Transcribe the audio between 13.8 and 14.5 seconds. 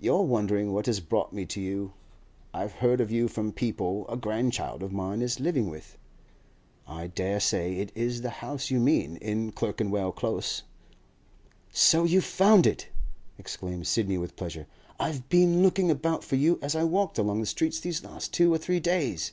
Sidney with